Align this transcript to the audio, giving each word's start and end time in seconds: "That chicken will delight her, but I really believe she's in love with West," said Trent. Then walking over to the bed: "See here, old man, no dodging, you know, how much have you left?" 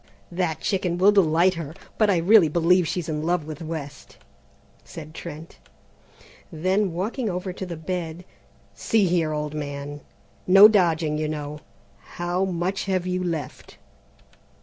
"That 0.31 0.61
chicken 0.61 0.97
will 0.97 1.11
delight 1.11 1.53
her, 1.53 1.75
but 1.99 2.09
I 2.09 2.17
really 2.17 2.47
believe 2.49 2.87
she's 2.87 3.07
in 3.07 3.21
love 3.21 3.45
with 3.45 3.61
West," 3.61 4.17
said 4.83 5.13
Trent. 5.13 5.59
Then 6.51 6.91
walking 6.91 7.29
over 7.29 7.53
to 7.53 7.67
the 7.67 7.77
bed: 7.77 8.25
"See 8.73 9.05
here, 9.05 9.31
old 9.31 9.53
man, 9.53 10.01
no 10.47 10.67
dodging, 10.67 11.19
you 11.19 11.27
know, 11.29 11.59
how 12.17 12.45
much 12.45 12.85
have 12.85 13.05
you 13.05 13.23
left?" 13.23 13.77